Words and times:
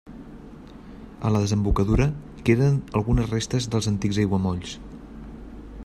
A 1.27 1.29
la 1.33 1.41
desembocadura 1.43 2.07
queden 2.49 2.81
algunes 3.01 3.29
restes 3.35 3.69
dels 3.75 3.91
antics 3.93 4.23
aiguamolls. 4.25 4.77